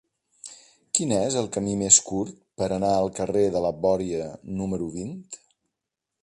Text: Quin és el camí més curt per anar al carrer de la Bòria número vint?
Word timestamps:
Quin 0.99 1.11
és 1.17 1.35
el 1.41 1.49
camí 1.57 1.75
més 1.81 1.99
curt 2.07 2.39
per 2.61 2.71
anar 2.79 2.89
al 3.03 3.11
carrer 3.21 3.45
de 3.57 3.63
la 3.67 3.73
Bòria 3.85 4.31
número 4.63 4.89
vint? 4.97 5.15